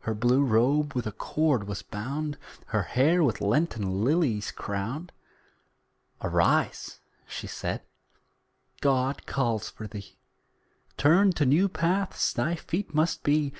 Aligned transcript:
Her 0.00 0.12
blue 0.12 0.42
robe 0.44 0.92
with 0.92 1.06
a 1.06 1.12
cord 1.12 1.68
was 1.68 1.82
bound, 1.82 2.36
Her 2.66 2.82
hair 2.82 3.22
with 3.22 3.40
Lenten 3.40 4.02
lilies 4.04 4.50
crowned. 4.50 5.12
"Arise," 6.20 6.98
she 7.28 7.46
said 7.46 7.82
"God 8.80 9.24
calls 9.24 9.70
for 9.70 9.86
thee, 9.86 10.18
Turned 10.96 11.36
to 11.36 11.46
new 11.46 11.68
paths 11.68 12.32
thy 12.32 12.56
feet 12.56 12.92
must 12.92 13.22
be. 13.22 13.52